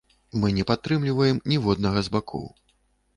Мы 0.43 0.47
не 0.57 0.63
падтрымліваем 0.69 1.37
ніводнага 1.53 1.99
з 2.09 2.13
бакоў. 2.17 2.49